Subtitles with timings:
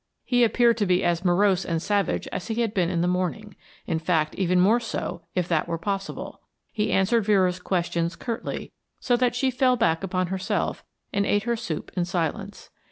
[0.25, 3.55] He appeared to be as morose and savage as he had been in the morning,
[3.85, 6.41] in fact even more so if that were possible.
[6.71, 10.83] He answered Vera's questions curtly, so that she fell back upon herself
[11.13, 12.71] and ate her soup in silence.